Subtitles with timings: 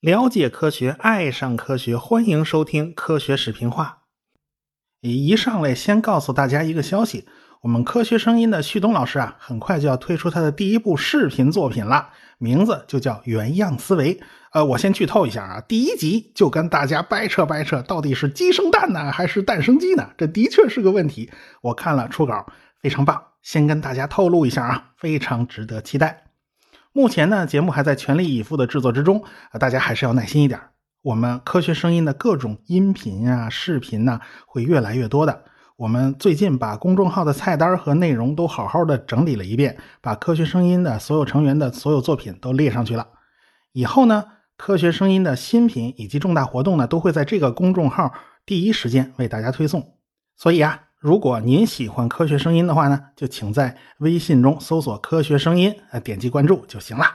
[0.00, 3.98] 了解科学，爱上科学，欢迎收听科学视频化。
[5.00, 7.26] 一上来先告诉大家一个消息，
[7.62, 14.14] 我们科学声音的旭东老师啊，很快就要推出他的第一部视频作品了，名字就叫《原样思维》。
[14.52, 20.10] 呃，我先剧透一下啊，第一集就跟大家掰扯掰扯，到底是鸡生蛋呢，还是蛋生鸡呢？
[20.16, 21.30] 这的确是个问题。
[21.60, 22.46] 我看了初稿，
[22.80, 26.24] 非常棒，先跟大家透露一下啊，非常值得期待。
[26.92, 30.60] 目前呢，节目还在全力以赴的制作之中啊，大家还是要耐心一点。
[31.02, 35.44] 我们科学声音的各种音频啊、视频呢，会越来越多的。
[35.76, 43.06] 我们最近把公众号的菜单和内容都好好的整理了一遍，把科学声音的所有成员的所有作品都列上去了。
[43.72, 44.24] 以后呢，
[44.56, 48.12] 科学声音的新品以及重大活动呢，都会在这个公众号
[48.44, 49.94] 第一时间为大家推送。
[50.36, 50.87] 所以啊。
[50.98, 57.06] 如果您喜欢科学声音的话呢，就请在微信中搜索“科学声音”，呃，点击关注就行了。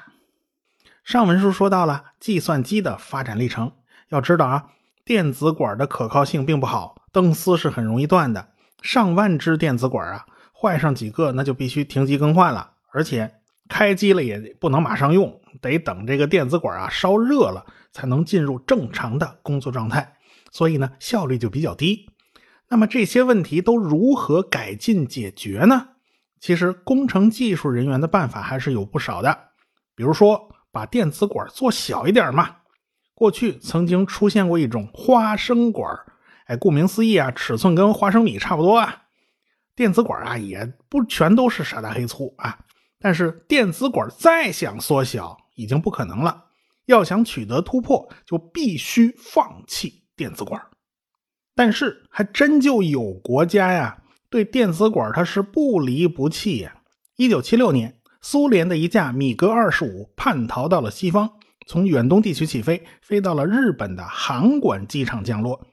[1.04, 3.74] 上文书说到了计算机的发展历程，
[4.08, 4.68] 要知道啊，
[5.04, 8.48] 电子管的可靠性并不好，灯丝是很容易断的。
[8.82, 10.26] 上万只电子管啊，
[10.58, 13.34] 坏上几个那就必须停机更换了，而且
[13.68, 20.16] 开机了也不能马上用，得等这个电子管啊烧热了才能进入正常的工作状态，
[20.54, 22.08] 所以呢，效率就比较低。
[22.74, 25.90] 那么这些问题都如何改进解决呢？
[26.40, 29.50] 其实工程技术人员的办法还是有不少的，
[29.96, 32.56] 比如说把电子管做小一点嘛。
[33.14, 35.96] 过去曾经出现过一种花生管，
[36.48, 39.04] 哎，顾名思义啊，尺寸跟花生米差不多啊。
[39.76, 42.58] 电子管啊也不全都是傻大黑粗啊，
[43.00, 46.46] 但是电子管再想缩小已经不可能了。
[46.88, 50.60] 要想取得突破，就必须放弃电子管。
[51.56, 53.98] 但是还真就有国家呀，
[54.30, 56.74] 对电子管它是不离不弃呀。
[57.16, 61.30] 一九七六年，苏联的一架米格二十五叛逃到了西方，
[61.68, 65.68] 从远东地区起飞，飞到了日本的函馆机场降落。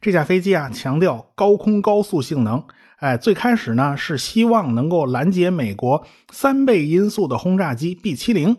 [0.00, 2.64] 这架飞机啊，强调高空高速性能。
[2.96, 8.56] 哎，最开始呢是希望能够拦截美国三倍音速的轰炸机 B 七零。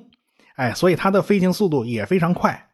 [0.57, 2.66] 哎，所以它的飞行速度也非常快。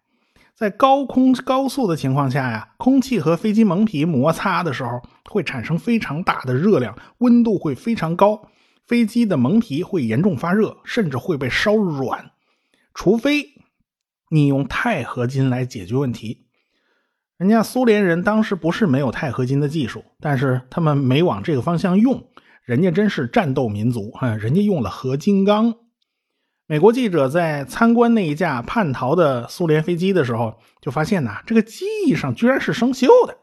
[0.56, 8.50] 在高空高速的情况下呀，空气和飞机蒙皮摩擦的时候，会产生非常大的热量，温度会非常高，
[8.86, 12.32] 飞机的蒙皮会严重发热，甚至会被烧软。
[12.94, 13.56] 除非
[14.30, 16.46] 你用钛合金来解决问题。
[17.38, 22.24] 人家苏联人当时不是没有钛合金的技术，但是他们没往这个方向用。
[22.64, 25.74] 人家真是战斗民族啊，人家用了合金钢。
[26.74, 33.38] 美国记者在参观那一架叛逃的苏联飞机的时候，就发现呐，这个机翼上居然是生锈的。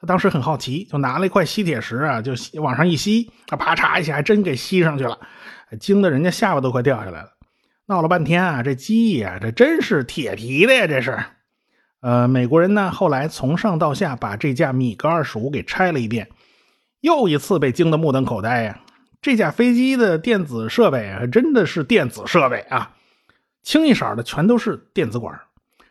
[0.00, 5.16] 他当时很好奇，就拿了一块吸铁石啊，就往上一吸，啊，啪嚓一下，还真给吸上去了，
[5.78, 7.28] 惊得人家下巴都快掉下来了。
[7.86, 11.16] 闹了半天啊，这机翼啊，这真是铁皮的呀，这是。
[12.00, 16.28] 呃，美国人呢，后来从上到下把这架米格二十五给拆了一遍，
[17.00, 18.80] 又一次被惊得目瞪口呆呀。
[19.22, 22.96] 这架飞机的电子设备啊，真的是电子设备啊，
[23.62, 25.40] 清一色的全都是电子管。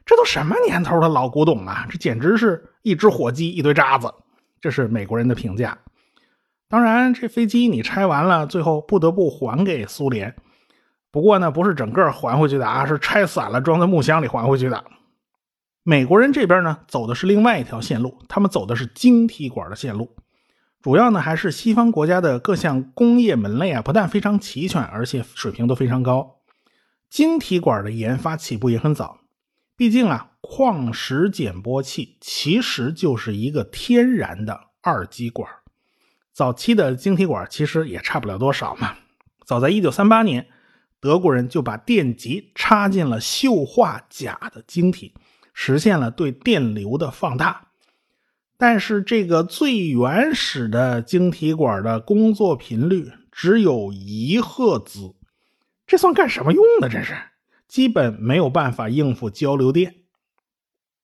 [0.06, 1.88] 这都什么年头的老古董啊？
[1.90, 4.14] 这简直是一只火鸡一堆渣子。
[4.60, 5.78] 这是美国人的评价。
[6.68, 10.36] 当然，这飞机你拆完了，最后不得不还给苏联。
[11.10, 14.84] 不过呢，不是整个还回去的啊，是拆散了装在木箱里还回去的。
[15.84, 20.14] 美国人这边呢，走的是另外一条线路，他们走的是晶体管的线路。
[20.82, 26.40] 主要呢还是西方国家的各项工业门类啊，不但非常齐全，而且水平都非常高。
[27.10, 29.20] 晶体管的研发起步也很早，
[29.76, 35.48] 毕竟啊，矿石减波器其实就是一个天然的二极管。
[36.34, 38.96] 早期的晶体管其实也差不了多少嘛。
[39.46, 40.48] 早在1938年，
[41.00, 45.14] 德国人就把电极插进了溴化钾的晶体，
[45.54, 47.68] 实现了对电流的放大。
[48.62, 55.16] 但是这个最原始的晶体管的工作频率只有一赫兹，
[55.88, 56.88] 这算干什么用的？
[56.88, 57.16] 这是
[57.68, 59.96] 基本没有办法应付交流电。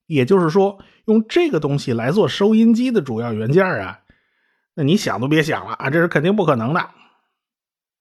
[0.05, 4.01] 也就是说，用这个东西来做收音机的主要元件啊，
[4.75, 6.91] 那你想都别想了啊，这是肯定不可能的。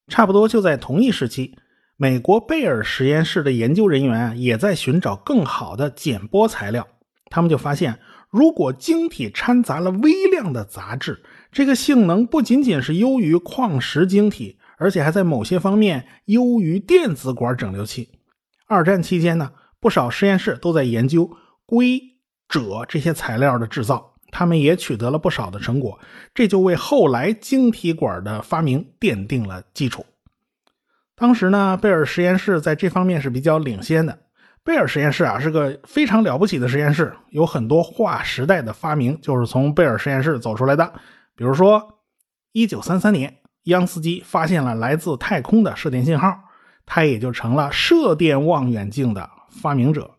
[0.08, 1.56] 差不多就在同一时期，
[1.96, 6.86] 美国贝尔实验室的研究人员也在寻找更好的减波材料，
[7.30, 7.98] 他们就发现。
[8.36, 18.10] 如果晶体掺杂了微量的杂质，这个性能不仅仅是优于矿石晶体，而且还在某些方面优于电子管整流器。
[18.66, 21.30] 二战期间呢，不少实验室都在研究
[21.64, 21.98] 硅、
[22.46, 25.98] 锗这些材料的制造，他们也取得了不少的成果，
[26.34, 30.04] 这就为后来晶体管的发明奠定了基础。
[31.14, 34.25] 当时呢，贝尔实验室在这方面是比较领先的。
[34.66, 40.92] 贝尔实验室啊是个非常了不起的实验室，有很多划时代的发明就是从贝尔实验室走出来的。
[41.36, 42.00] 比如说，
[42.50, 43.32] 一九三三年，
[43.66, 46.36] 央斯基发现了来自太空的射电信号，
[46.84, 50.10] 他也就成了射电望远镜的发明者。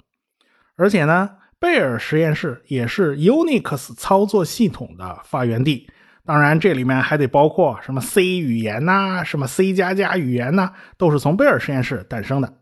[0.78, 1.30] 而且呢，
[1.60, 5.90] 贝尔实验室也是 Unix 操作系统的发源地。
[6.26, 12.54] 当然，这里面还得包括什么 C 语言呐，什么 C 加加语言呐，都是从贝尔实验室诞生的。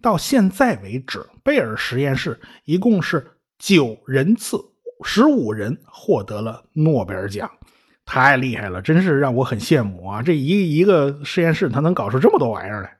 [0.00, 3.26] 到现在为止，贝尔实验室一共是
[3.58, 4.58] 九人次，
[5.04, 7.50] 十五人获得了诺贝尔奖，
[8.04, 10.22] 太厉害了，真是让我很羡慕啊！
[10.22, 12.96] 这一一个实验室，他能搞出这么多玩意儿来。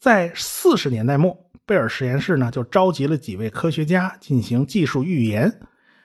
[0.00, 1.36] 在四十年代末，
[1.66, 5.60] 贝尔实验室呢就召集了几位科学家进行技术预研，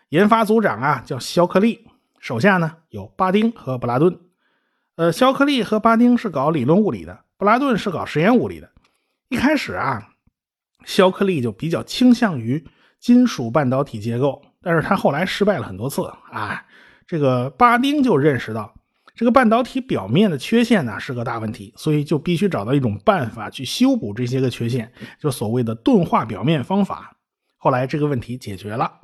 [0.09, 1.87] 研发组长啊叫肖克利。
[2.19, 4.19] 手下呢有巴丁和布拉顿，
[4.95, 8.71] 呃，肖克利和巴丁是搞理论物理的，布拉顿是搞实验物理的。
[9.29, 10.09] 一开始啊，
[10.85, 12.63] 肖克利就比较倾向于
[12.99, 16.65] 金属半导体结构，但是他后来失败了很多次啊。
[17.07, 18.73] 这个巴丁就认识到
[19.15, 27.15] 这个半导体表面的缺陷呢是个大问题，所以就必须找到一种办法去修补这些个缺陷，就所谓的钝化表面方法。
[27.57, 29.01] 后来这个问题解决了。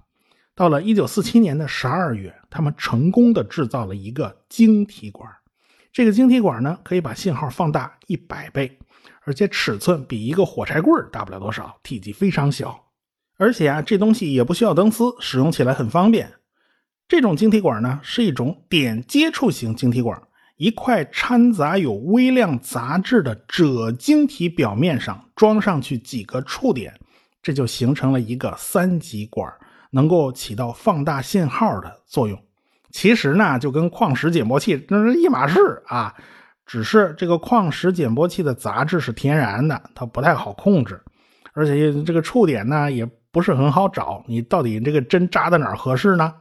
[0.53, 5.31] 到了一九四七年的十二月，他们成功的制造了一个晶体管。
[5.93, 8.77] 这个晶体管呢，可以把信号放大一百倍，
[9.23, 12.87] 而且尺寸比一个火柴棍大不了多少，体积非常小。
[13.37, 16.31] 而且啊，这东西也不需要灯丝，使用起来很方便。
[17.07, 20.21] 这种晶体管呢，是一种点接触型晶体管，
[20.57, 26.93] 一块掺杂有微量杂质的锗晶体表面上装上去几个触点，
[27.41, 29.51] 这就形成了一个三极管。
[29.93, 32.41] 能够起到放大信号的作用，
[32.91, 36.15] 其实呢就跟矿石解磨器那是一码事啊，
[36.71, 41.01] 只是这个矿石减波器的杂质是天然的，它不太好控制，
[41.51, 46.33] 而且这个触点呢也不是很好找，你到底这个针扎在哪儿合适呢？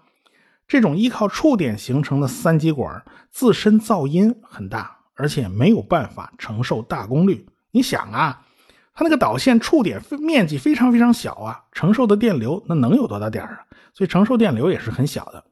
[0.68, 7.44] 这种依靠触点形成的三极管自身噪音很大，而且没有办法承受大功率。
[7.72, 8.46] 你想啊。
[8.94, 13.58] 它那个导线触点面积非常非常小啊，承受的电流那能有多大点啊？
[13.94, 15.42] 所以承受电流也是很小的。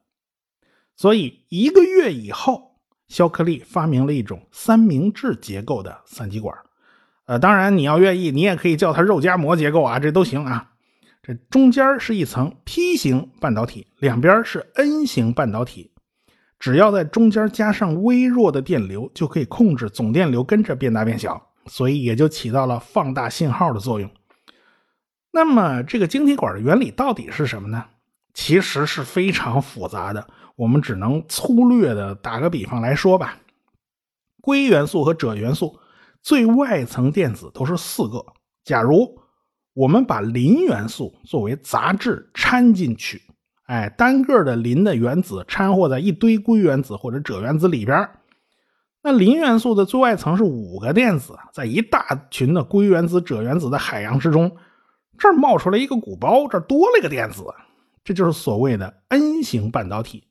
[0.95, 2.68] 所以一个月以后，
[3.09, 6.57] 肖克利发明了一种三明治结构的三极管。
[7.25, 10.71] 呃，当然你要愿意，你也可以叫它肉夹馍结构啊，这都行啊。
[11.21, 15.91] 这中间是一层 P 型半导体，两边是 N 型半导体。
[16.57, 21.49] 只要在中间加上微弱的电流，就可以控制总电流跟着变大变小。
[21.65, 24.09] 所以也就起到了放大信号的作用。
[25.31, 27.85] 那么这个晶体管的原理到底是什么呢？
[28.33, 33.37] 其实是非常复杂的，我们只能粗略的打个比方来说吧。
[34.41, 35.77] 硅元素和锗元素
[36.21, 38.25] 最外层电子都是四个。
[38.63, 39.19] 假如
[39.73, 43.21] 我们把磷元素作为杂质掺进去，
[43.65, 48.09] 哎，单个的磷的原子掺和在一堆硅原子或者锗原子里边。
[49.01, 54.51] 那磷元素的最外层是五个电子，在一大群的硅原子、锗原子的海洋之中，
[55.17, 57.43] 这儿冒出来一个鼓包，这儿多了一个电子，
[58.03, 60.23] 这就是所谓的 N 型半导体。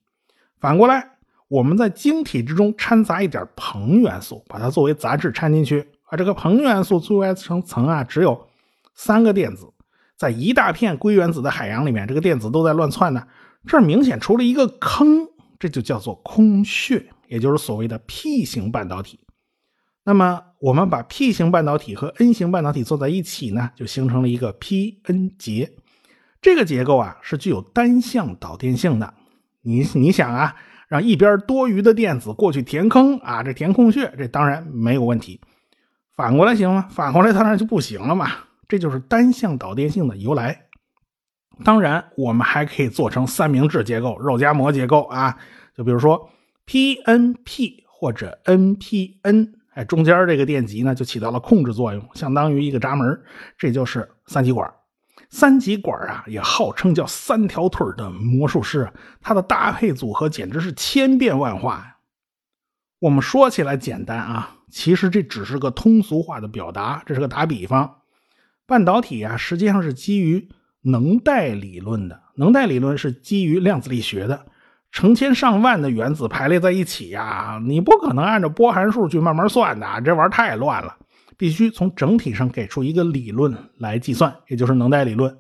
[0.61, 1.19] 反过来，
[1.49, 8.49] 我们在晶体之中掺杂一点硼元素，把它作为杂质掺进去，啊，这个硼元素最外层层啊只有
[8.95, 9.73] 三个电子，
[10.17, 13.27] 在一大片硅原子的海洋里面，这个电子都在乱窜呢，
[13.67, 15.27] 这儿明显出了一个坑，
[15.59, 17.05] 这就叫做空穴。
[17.29, 19.21] 也就是所谓的 P 型半导体，
[20.03, 25.71] 那么我们把 P 型半导体和 N 型半导体做在一起呢，就形成了一个 P-N 结。
[26.41, 29.15] 这个结构啊是具有单向导电性的。
[29.63, 30.57] 你你想啊，
[30.89, 35.41] 让一边多余的电子过去填坑啊，这填空穴，这当然没有问题。
[36.15, 36.89] 反过来行吗？
[36.91, 38.31] 反过来当然就不行了嘛。
[38.69, 40.67] 这就是单向导电性的由来。
[41.65, 45.37] 当然，我们还可以做成三明治结构、肉夹馍结构啊，
[45.77, 46.31] 就比如说。
[46.71, 53.19] PNP 或者 NPN，哎，中间这个电极呢就起到了控制作用，相当于一个闸门，
[53.57, 54.71] 这就是三极管。
[55.31, 61.97] 三极管啊，也号称叫三条腿的魔术师，它的搭配组合简直是千变万化呀。
[63.01, 67.97] 我们说起来简单啊，其实这只是个通俗化的表达，这是个打比方。
[68.67, 70.49] 半导体啊，实际上是基于
[70.83, 74.47] 能带理论的，能带理论是基于量子力学的。
[74.91, 80.97] 成千上万的原子排列在一起呀，你不可能按照波函数去慢慢算的，这玩意儿太乱了。
[81.39, 85.39] 必须从整体上给出一个理论来计算，也就是能带理论。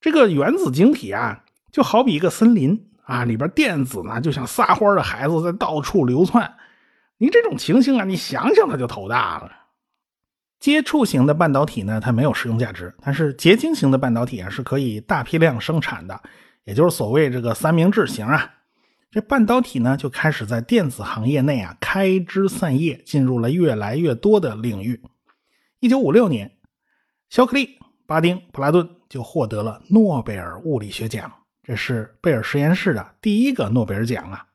[0.00, 6.54] 这个原子晶体啊，就好比一个森林啊，里边电子呢就像撒欢的孩子在到处流窜。
[7.18, 9.50] 你这种情形啊，你想想他就头大了。
[10.58, 16.20] 接触型的半导体呢，它没有实用价值，但是结晶型的半导体啊是可以大批量生产的，
[16.64, 18.50] 也就是所谓这个三明治型啊。
[19.10, 25.02] 这半导体呢就开始在电子行业内啊开枝散叶，进入了越来越多的领域。
[25.80, 26.52] 一九五六年，
[27.28, 31.32] 肖克利、巴丁、普拉顿就获得了诺贝尔物理学奖，
[31.64, 34.46] 这是贝尔实验室的第一个诺贝尔奖啊。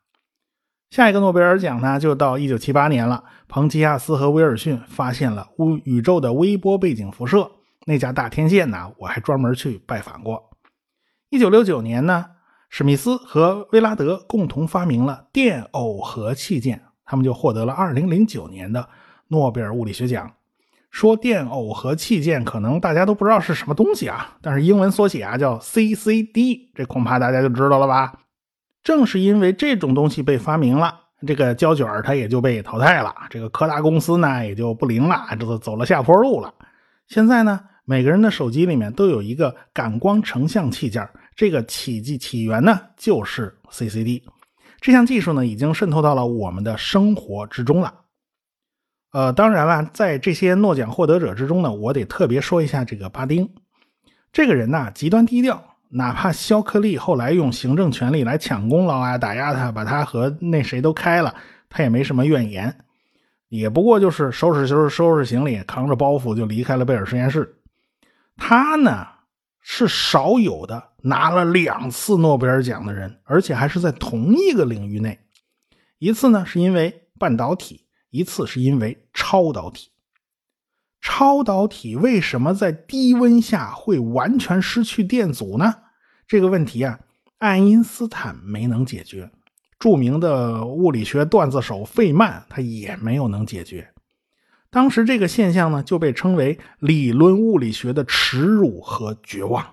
[0.90, 3.26] 下一个诺贝尔奖呢，就到一九七八年了。
[3.50, 7.52] 彭齐亚斯和威尔逊发现了宇宇宙的微波背景辐射，
[7.86, 10.52] 那家大天线呢，我还专门去拜访过。
[11.30, 12.26] 一九六九年呢，
[12.78, 18.86] 史密斯和威拉德共同发明了电耦合器件，他们就获得了二零零九年的
[19.30, 20.30] 诺贝尔物理学奖。
[20.92, 28.12] 说电耦合器件，可能大家都不知道是什么东西啊，但是英文缩写啊叫 CCD，这恐怕大家就知道了吧。
[28.84, 30.94] 正是因为这种东西被发明了，
[31.26, 36.54] 这个胶卷它也就被淘汰了，这个柯达公司呢也就不灵了，这都走了下坡路了。
[37.08, 44.22] 现在呢，每个人的手机里面都有一个感光成像器件，这个起迹起源呢就是 CCD。
[44.80, 47.94] 这项技术呢已经渗透到了我们的生活之中了。
[49.12, 53.50] 呃，当然了，在这些诺奖获得者之中呢，我得特别说一下这个巴丁，
[54.32, 55.64] 这个人呢极端低调。
[55.88, 61.34] 哪怕肖克利后来用行政权力来抢功劳啊，打压他，把他和那谁都开了，
[61.70, 62.76] 他也没什么怨言，
[63.48, 67.56] 也不过就是收拾收拾收拾行李，扛着包袱就离开了贝尔实验室。
[68.36, 69.08] 他呢
[69.68, 75.20] 是少有的拿了两次诺贝尔奖的人，而且还是在同一个领域内，
[75.98, 79.90] 一次呢是因为半导体，一次是因为超导体。
[81.02, 85.74] 超导体为什么在低温下会完全失去电阻呢？
[86.28, 87.00] 这个问题啊，
[87.40, 89.32] 爱因斯坦没能解决，
[89.80, 93.92] 著名的物理学段子手费曼他也没有能解决。
[94.76, 99.66] 当时这个现象呢，就被称为理论物理学的耻辱和绝望。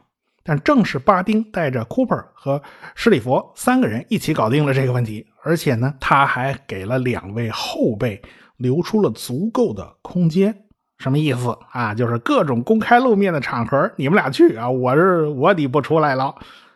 [0.45, 2.63] 但正是巴丁带着 Cooper 和
[2.95, 8.23] 施里佛三个人一起搞定了这个问题，而且呢，他还给了两位后辈
[8.59, 10.57] 留出了足够的空间。
[10.99, 11.93] 什么意思啊？
[11.93, 16.33] 就是各种公开露面的场合，你们俩去啊，我是我得不出来了。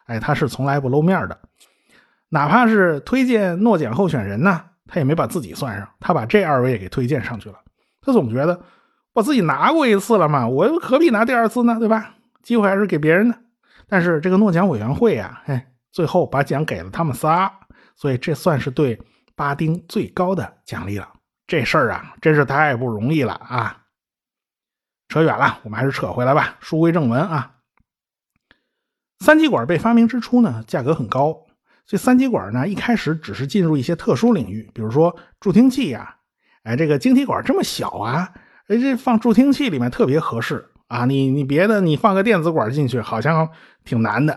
[0.07, 1.39] 哎，他是从来不露面的，
[2.31, 7.55] 哪怕是推荐诺奖候选人呢，他也没把自己算上，他把这二位给推荐上去了。
[8.07, 8.63] 他总觉得
[9.15, 11.77] 我自己拿过一次了嘛，我又何必拿第二次呢？
[11.81, 12.15] 对吧？
[12.41, 13.37] 机会还是给别人的。
[13.89, 17.53] 但是这个诺奖委员会啊，哎，最后把奖给了他们仨，
[17.97, 18.97] 所以这算是对
[19.35, 21.13] 巴丁最高的奖励了。
[21.49, 23.83] 这事儿啊，真是太不容易了啊！
[25.09, 26.57] 扯远了，我们还是扯回来吧。
[26.61, 27.57] 书归正文啊，
[29.19, 31.33] 三极管被发明之初呢，价格很高，
[31.87, 36.13] 所以三极管呢一开始只是进入一些特殊领域，比如说助听器呀。
[36.67, 38.29] 哎，这个晶体管这么小啊，
[38.67, 41.05] 哎，这放助听器里面特别合适啊。
[41.05, 43.49] 你你别的你放个电子管进去，好像
[43.85, 44.37] 挺难的。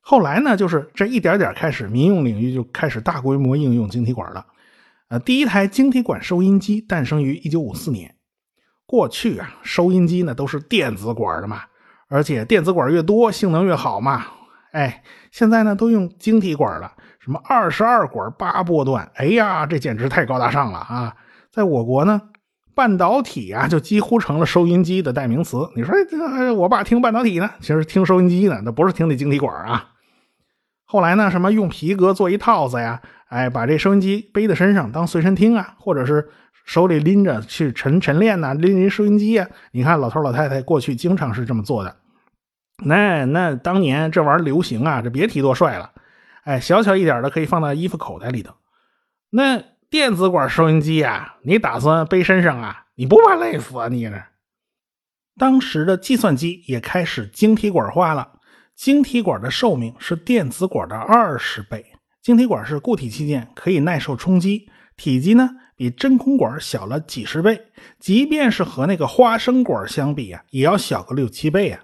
[0.00, 4.46] 后来呢，就是这一点点开始，民用领域就开始大规模应用晶体管了。
[5.08, 8.14] 呃，第一台晶体管收音机诞生于一九五四年。
[8.86, 11.62] 过去啊，收音机呢都是电子管的嘛，
[12.08, 14.24] 而且电子管越多，性能越好嘛。
[14.70, 21.16] 哎，现在呢都用晶体管了，什么二十二管八波段，哎呀，这简直太高大上了啊！
[21.56, 22.20] 在我国呢，
[22.74, 25.70] 半导体啊就几乎成了收音机的代名词。
[25.74, 29.92] 你说这我爸听半导体呢，其实听收音机呢，那不是听那晶体管啊。
[30.84, 36.28] 后来呢，什么用皮革做一套子呀，哎，把这收音机背在身上当随身听啊，或者是。
[36.64, 39.46] 手里拎着去晨晨练呐，拎拎收音机啊！
[39.70, 41.94] 你看老头老太太过去经常是这么做的。
[42.84, 45.92] 那那当年这玩意儿流行啊，这别提多帅了。
[46.42, 48.52] 哎，小巧一点的可以放到衣服口袋里头。
[49.30, 52.86] 那电子管收音机啊，你打算背身上啊？
[52.96, 53.88] 你不怕累死啊？
[53.88, 54.20] 你呢。
[55.38, 58.32] 当时的计算机也开始晶体管化了。
[58.74, 61.86] 晶体管的寿命是电子管的二十倍。
[62.20, 65.48] 晶体管是固体器件，可以耐受冲击，体积呢？
[65.76, 67.60] 比真空管小了几十倍，
[68.00, 71.80] 即便是和那个花生管相比啊，也要小个六七倍啊。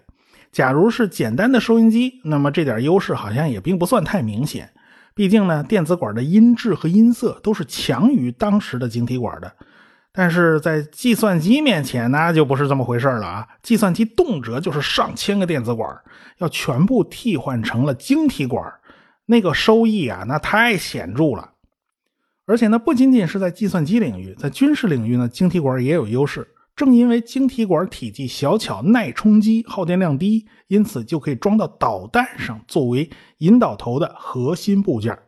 [0.50, 4.72] 假如是简单的收音机，那么这点优势好像也并不算太明显。
[5.14, 9.52] 毕竟呢，电子管的音质和音色都是强于当时的晶体管的。
[10.14, 13.48] 但是在计算机面前，那就不是这么回事了啊！
[13.62, 15.98] 计算机动辄就是上千个电子管，
[16.36, 18.62] 要全部替换成了晶体管，
[19.24, 21.52] 那个收益啊，那太显著了。
[22.44, 26.46] 而且呢，不仅仅是在计算机领域，在军事领域呢，晶体管也有优势。
[26.74, 35.18] 正因为晶体管体积小巧、耐冲击、耗电量低，因此就可以装到导弹上，作为引导头的核心部件。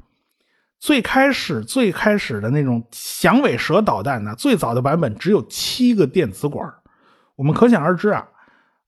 [0.80, 6.66] 最开始、最开始的那种响尾蛇导弹呢，最早的版本只有七个电子管。
[7.36, 8.28] 我们可想而知啊，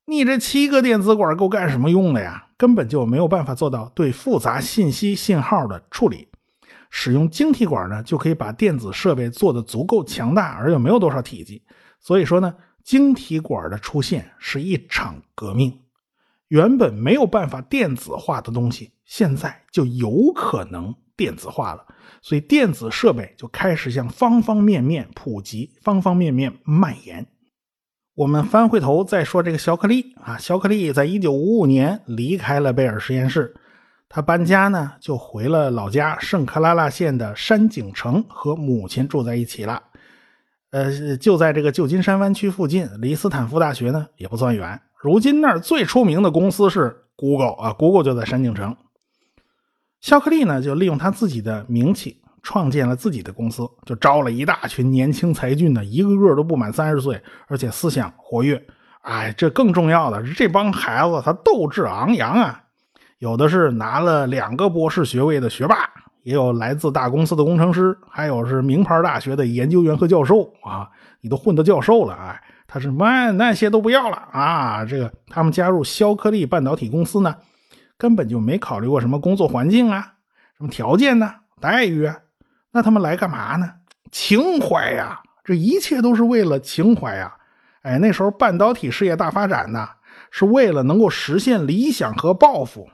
[0.07, 2.49] 你这七个电子管够干什么用的呀？
[2.57, 6.29] 根本就没有办法做到对复杂信息信号的处理。
[6.89, 11.63] 使用晶体管呢，就可以把电子设备做得足够强大，而又没有多少体积。
[12.07, 15.77] 所以说呢，晶体管的出现是一场革命。
[16.47, 21.85] 原本没有办法电子化的东西，现在就有可能电子化了。
[22.23, 27.27] 所以电子设备就开始向方方面面普及，方方面面蔓延。
[28.15, 33.53] 我们翻回头再说这个肖克利啊，肖克利在一九五五年离开了贝尔实验室。
[34.09, 39.83] 他搬家呢，就回了老家圣克拉拉县的山景城，和母亲住在一起了。
[40.77, 44.79] 呃，就在这个旧金山湾区附近，离斯坦福大学呢也不算远。
[45.01, 48.77] 如今那儿最出名的公司是 Google 啊，Google 就在山景城。
[50.03, 57.19] 肖克利呢，就利用他自己的名气，创建了自己的公司，就招了一大群年轻才俊的，一个个都不满三十岁，
[57.49, 58.63] 而且思想活跃。
[59.01, 62.65] 哎，这更重要的是，这帮孩子他斗志昂扬啊。
[63.19, 65.89] 有的是拿了两个博士学位的学霸，
[66.27, 70.91] 也有来自大公司的工程师，还有是名牌大学的研究员和教授啊！
[71.21, 74.85] 你都混到教授了，哎，他是那那些都不要了啊！
[74.85, 77.37] 这个他们加入肖克利半导体公司呢，
[77.97, 80.15] 根本就没考虑过什么工作环境啊、
[80.59, 82.17] 什么条件呢、待遇啊，
[82.73, 83.75] 那他们来干嘛呢？
[84.11, 87.33] 情怀呀，这一切都是为了情怀呀！
[87.83, 89.89] 哎，那时候半导体事业大发展呢，
[90.33, 92.89] 是为了能够实现理想和抱负。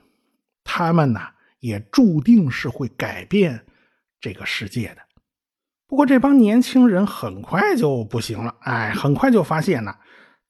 [0.62, 1.21] 他们呢，
[1.62, 3.64] 也注定是会改变
[4.21, 4.99] 这个世界的。
[5.87, 9.95] 不过这帮年轻人很快就不行了，哎，很快就发现呢，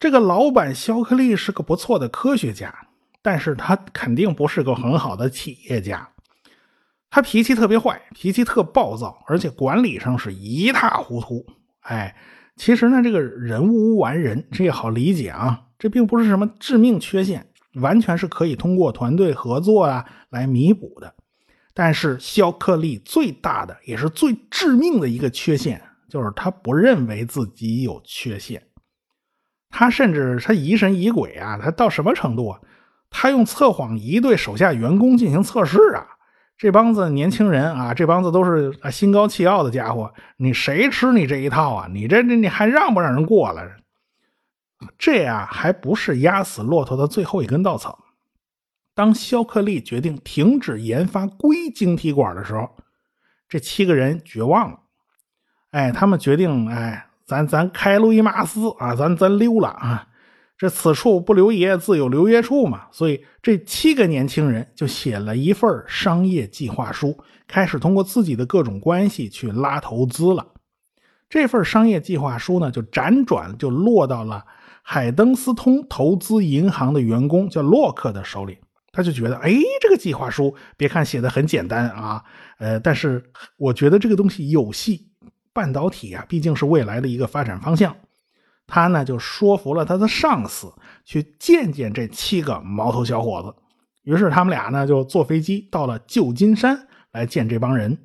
[0.00, 2.74] 这个老板肖克利是个不错的科学家，
[3.20, 6.08] 但是他肯定不是个很好的企业家。
[7.10, 11.44] 他脾气特别坏，脾气特暴躁，而且管理上是一塌糊涂。
[11.80, 12.16] 哎，
[12.56, 17.46] 其实呢，这个人无完人，这也好理解啊，这并不是什么致命缺陷。
[17.76, 21.14] 完全是可以通过团队合作啊来弥补的，
[21.72, 28.66] 但是肖克利最大的也是最致命的一个缺陷，就是他不认为自己有缺陷，
[29.70, 32.60] 他甚至他疑神疑鬼啊，他到什么程度啊？
[33.10, 36.06] 他用测谎仪对手下员工进行测试啊！
[36.56, 41.88] 这帮子年轻人啊，这帮子都是心高气傲的家伙，你谁吃你这一套啊？
[41.92, 43.62] 你这这你还让不让人过了？
[44.96, 48.01] 这呀，还不是压死骆驼的最后一根稻草。
[48.94, 52.68] 当肖克利决定停止研发硅晶体管的时候，
[53.48, 54.78] 这七个人绝望了。
[55.70, 60.08] 哎，他们决定，哎，咱咱开路易马斯啊，咱咱溜了啊！
[60.58, 62.86] 这此处不留爷，自有留爷处嘛。
[62.92, 70.46] 所以，这七个年轻人就写了一份商业计划书，开始通过自己的各种关系去拉投资了。
[71.28, 74.44] 这份商业计划书呢，就辗转就落到了。
[74.82, 78.58] 海登斯通投资银行的员工叫洛克的手里，
[78.92, 82.22] 他就觉得，哎，这个计划书别看写的很简单啊，
[82.58, 83.24] 呃，但是
[83.56, 85.08] 我觉得这个东西有戏。
[85.54, 87.94] 半导体啊，毕竟是未来的一个发展方向。
[88.66, 90.72] 他呢就说服了他的上司
[91.04, 93.54] 去见见这七个毛头小伙子。
[94.02, 97.98] 于是他们俩呢就坐飞机到了旧金山来见这帮人。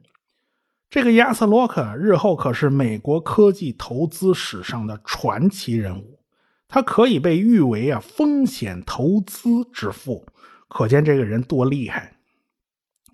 [0.89, 6.19] 这个亚瑟·洛克日后可是美国科技投资史上的传奇人物。
[6.67, 10.28] 他可以被誉为啊风险投资之父，
[10.68, 12.14] 可见这个人多厉害。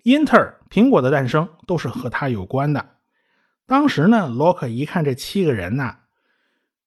[0.02, 2.84] 英特尔、苹果的诞生都是和他有关的。
[3.66, 5.96] 当时呢，洛克一看这七个人呢，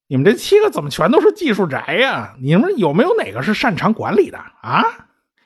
[0.07, 2.35] 你们这七个怎么全都是技术宅呀？
[2.39, 4.83] 你们有没有哪个是擅长管理的啊？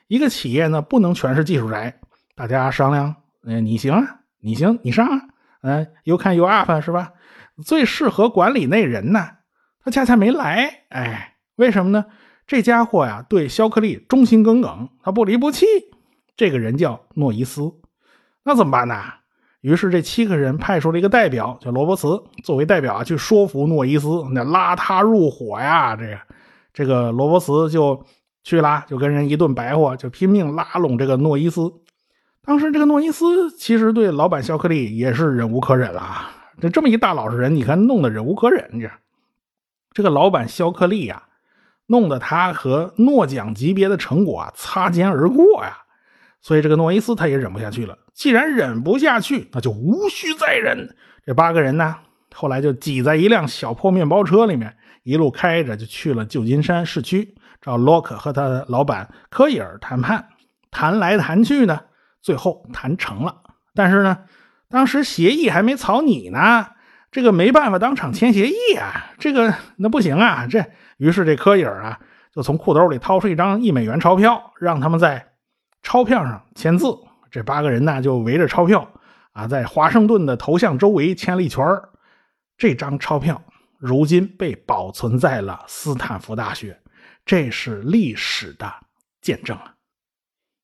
[0.08, 1.98] 一个企业呢，不能全是技术宅。
[2.36, 5.22] 大家商量，嗯，你行啊，你行，你上啊，
[5.62, 7.14] 嗯，，You can you up 是吧？
[7.64, 9.30] 最适合管理那人呢？
[9.84, 12.06] 他恰恰没来，哎，为什么呢？
[12.48, 15.66] 这家伙呀，对肖克利忠心耿耿，他不离不弃。
[16.36, 17.72] 这个人叫诺伊斯，
[18.44, 18.96] 那怎么办呢？
[19.62, 25.96] 于是这七个人派出了一个代表，叫罗伯茨，作为代表啊，去说服诺伊斯，那拉他入伙呀。
[25.96, 26.20] 这个
[26.74, 28.04] 这个罗伯茨就
[28.44, 31.72] 去了，就跟人一顿白话，就拼命拉拢这个诺伊斯。
[32.44, 38.90] 当时这个诺伊斯其实对老板肖克利也是忍无可忍了，这这么一大老实人，你看弄得忍无可忍，这。
[39.94, 41.22] 这个老板肖克利呀，
[41.92, 45.78] 弄得他和诺奖级别的成果啊擦肩而过呀，
[46.42, 47.98] 所以这个诺伊斯他也忍不下去了。
[48.14, 50.96] 既然忍不下去，那就无需再忍。
[51.26, 51.98] 这八个人呢，
[52.34, 54.74] 后来就挤在一辆小破面包车里面，
[55.04, 60.30] 一路开着就去了旧金山市区，找洛克和他的老板科伊尔谈判。
[60.72, 61.82] 谈来谈去呢，
[62.22, 63.36] 最后谈成了。
[63.76, 64.20] 但是呢，
[64.70, 66.68] 当时协议还没草拟呢。
[67.12, 70.48] 这个没办法当场签协议啊，这个那不行啊。
[70.50, 70.64] 这
[71.02, 72.00] 于是这柯伊尔啊，
[72.32, 75.34] 就从裤兜里掏出一张一美元钞票，让他们在
[75.82, 76.96] 钞票上签字。
[77.32, 78.88] 这八个人呢，就围着钞票
[79.32, 81.66] 啊，在华盛顿的头像周围签了一圈
[82.56, 83.42] 这张钞票
[83.80, 86.80] 如今被保存在了斯坦福大学，
[87.26, 88.72] 这是历史的
[89.22, 89.74] 见证啊！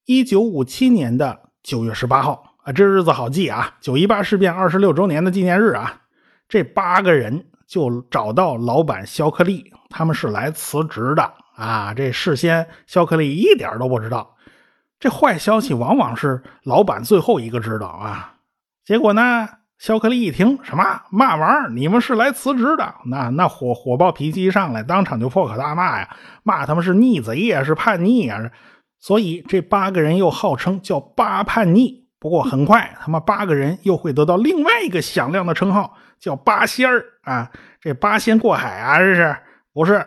[0.06, 6.04] 一九五七年的九月十八号啊，这日子好记啊，九一八事变二十六周年的纪念日啊。
[6.48, 11.94] 这八个人就找到老板肖克利，他们是来辞职的啊！
[11.94, 14.36] 这事先肖克利一点都不知道。
[15.00, 18.36] 这坏消息往往是老板最后一个知道啊。
[18.86, 22.96] 结果呢，肖克利一听什么嘛玩意儿，你们是来辞职的？
[23.06, 28.50] 那那火火爆脾气一上来，当场就破口大骂呀，骂他们是逆贼呀，是叛逆呀。
[29.00, 32.08] 所以这八个人又号称叫八叛逆。
[32.20, 37.52] 不过很快，他们八个人又会得到另外一个响亮的称号，叫八仙儿啊！
[37.80, 39.36] 这八仙过海啊，这是
[39.74, 40.06] 不是？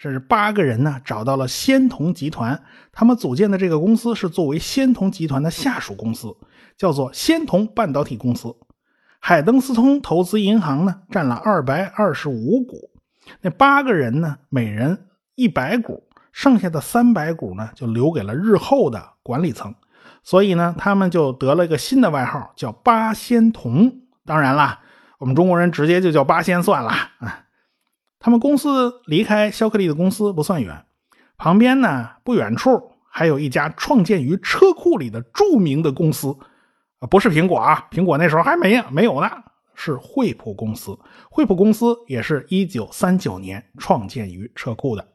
[0.00, 6.36] 这是八个人呢，找到了仙童集团，他们组建的这个公司是作为仙童集团的下属公司，
[6.76, 8.54] 叫做仙童半导体公司。
[9.18, 12.90] 海登斯通投资银行呢，占了二百二十五股。
[13.40, 19.74] 那八个人呢，每人一百股，剩下的三百股呢，就留给了日后的管理层。
[20.22, 23.90] 所以呢，他们就得了一个新的外号，叫八仙童。
[24.26, 24.80] 当然了，
[25.18, 27.44] 我们中国人直接就叫八仙算了啊。
[28.18, 30.84] 他们公司离开肖克利的公司不算远，
[31.36, 36.34] 旁边呢不远处还有一家创建于车库里的著名的公司，
[37.00, 39.30] 啊，不是苹果啊，苹果那时候还没没有呢，
[39.74, 40.98] 是惠普公司。
[41.30, 45.06] 惠普公司也是一九三九年创建于车库的。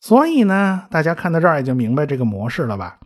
[0.00, 2.98] 所以呢，大家看到这儿也就明白这个模式了吧？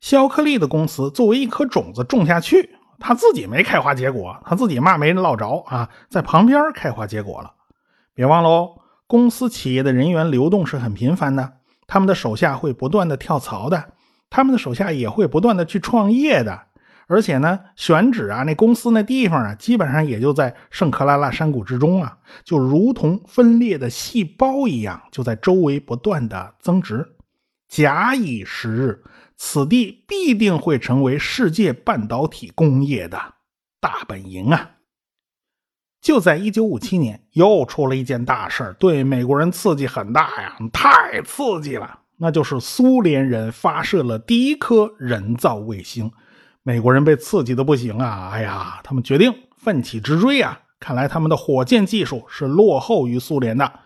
[0.00, 7.52] 肖克利的公司作为一颗种子种下去，他自己没开花结果，他自己嘛没落着啊，在旁边开花结果了。
[8.14, 8.70] 别忘了哦，
[9.06, 11.54] 公司企业的人员流动是很频繁的，
[11.86, 13.92] 他们的手下会不断的跳槽的，
[14.30, 16.62] 他们的手下也会不断的去创业的，
[17.06, 27.06] 而且呢，选址啊，那公司那地方啊，基本上也就在圣克拉拉山谷之中啊，就如同分裂的细胞一样，就在周围不断的增值。
[27.68, 29.02] 假以时日。
[29.36, 33.18] 此地必定会成为世界半导体工业的
[33.80, 34.70] 大本营啊！
[36.00, 42.00] 就在一九五七年，又出了一件大事对美国人刺激很大呀，太刺激了！
[42.16, 46.10] 那就是苏联人发射了第一颗人造卫星，
[46.62, 48.30] 美国人被刺激的不行啊！
[48.32, 50.60] 哎呀，他们决定奋起直追啊！
[50.78, 53.80] 看来他们的火箭技术是落后于苏联的，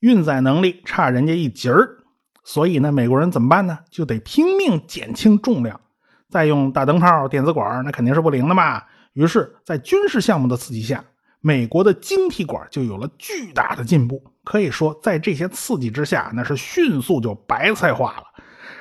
[0.00, 2.03] 运载能力差人家一截儿。
[2.46, 3.78] 所以呢，美国人怎么办呢？
[3.90, 5.80] 就得拼命减轻重量，
[6.28, 8.82] 再用大灯泡、电子管，那肯定是不灵的嘛。
[9.14, 11.02] 于是，在军事项目的刺激下，
[11.40, 14.22] 美国的晶体管就有了巨大的进步。
[14.44, 18.24] 可以说，在这些刺激之下，那是迅速就白菜化了。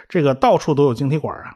[0.09, 1.55] 这个到处都有晶体管啊。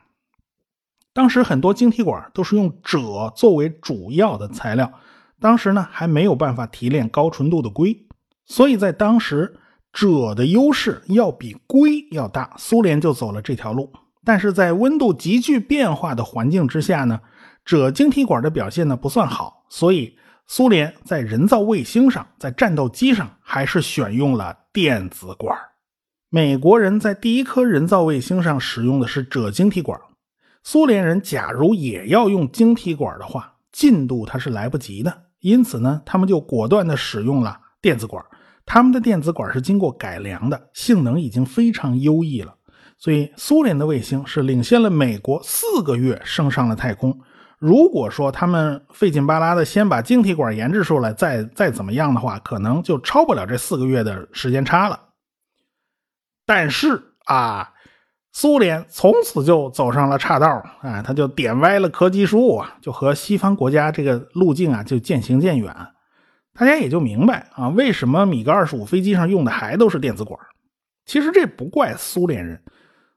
[1.11, 4.93] 当时很多晶体管都是用锗作为主要的材料，
[5.41, 8.07] 当时呢还没有办法提炼高纯度的硅，
[8.45, 9.59] 所以在当时。
[9.97, 13.91] 锗的优势要比硅要大，苏联就走了这条路。
[14.23, 17.19] 但是在温度急剧变化的环境之下呢，
[17.65, 25.57] 锗晶体管的表现呢不算好，所以苏联在人造卫星上，在战斗机上还是选用了电子管。
[26.29, 29.99] 美国人在第一颗人造卫星上使用的是锗晶体管，
[30.61, 38.23] 苏联人假如也要用晶体管的话，进度它是来不及的，因此呢，他们就果断的使用了电子管。
[38.67, 42.53] 他们的电子管是经过改良的，性能已经非常优异了。
[42.99, 47.17] 所以苏联的卫星是领先了美国四个月升上了太空。
[47.59, 54.99] 如果说他们费劲巴拉的先把晶体管研制出来，再再怎么样的话，可能就超不了这四个月的时间差了。
[56.45, 57.71] 但是啊，
[58.33, 65.73] 苏联从此就走上了岔道啊，他就点歪了科技树啊，就和西方国家这个路径啊就渐行渐远。
[66.57, 70.39] 大家也就明白啊，为什么米格二十五飞机上用的还都是电子管？
[71.05, 72.59] 其实这不怪苏联人，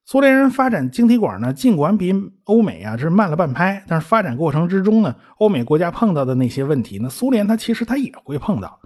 [0.05, 2.13] 苏联人发展晶体管呢，尽管比
[2.45, 8.79] 欧美啊这是慢了半拍，但是发展过程之中呢，欧美国家碰到的那些问题，那苏联它其实它也会碰到。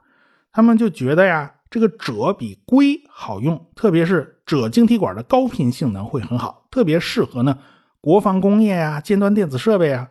[0.52, 7.58] 他们就觉得呀，这个锗比硅好用，特别是锗晶体管的高频性能会很好，特别适合呢
[8.00, 10.10] 国防工业呀、尖端电子设备啊。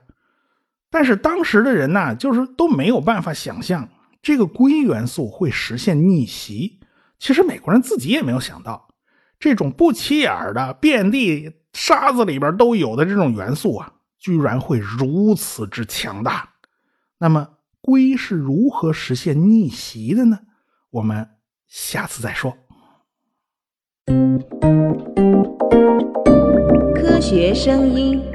[0.92, 3.88] 但是当时的人呢，就是都没有办法想象。
[4.24, 6.80] 这个硅元素会实现逆袭，
[7.20, 8.88] 其实美国人自己也没有想到，
[9.38, 16.52] 这种不起眼的、遍地沙子里边都有的这种元素啊，居然会如此之强大。
[17.18, 17.50] 那么，
[17.82, 20.40] 硅是如何实现逆袭的呢？
[20.92, 21.28] 我们
[21.68, 22.56] 下次再说。
[26.96, 28.33] 科学声音。